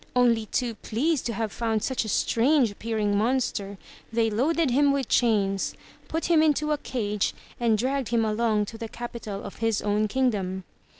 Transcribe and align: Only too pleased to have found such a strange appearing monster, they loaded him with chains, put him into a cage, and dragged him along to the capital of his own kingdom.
Only 0.15 0.47
too 0.47 0.73
pleased 0.73 1.27
to 1.27 1.33
have 1.33 1.51
found 1.51 1.83
such 1.83 2.03
a 2.05 2.09
strange 2.09 2.71
appearing 2.71 3.15
monster, 3.15 3.77
they 4.11 4.31
loaded 4.31 4.71
him 4.71 4.91
with 4.91 5.07
chains, 5.07 5.75
put 6.07 6.25
him 6.25 6.41
into 6.41 6.71
a 6.71 6.79
cage, 6.79 7.35
and 7.59 7.77
dragged 7.77 8.07
him 8.09 8.25
along 8.25 8.65
to 8.65 8.79
the 8.79 8.89
capital 8.89 9.43
of 9.43 9.57
his 9.57 9.79
own 9.79 10.07
kingdom. 10.07 10.63